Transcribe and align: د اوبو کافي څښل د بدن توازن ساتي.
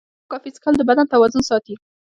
د 0.03 0.03
اوبو 0.07 0.29
کافي 0.31 0.49
څښل 0.55 0.73
د 0.77 0.81
بدن 0.89 1.05
توازن 1.13 1.41
ساتي. 1.49 1.75